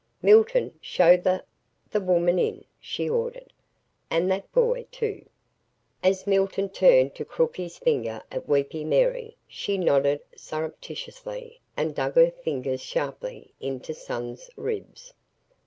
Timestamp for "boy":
4.51-4.87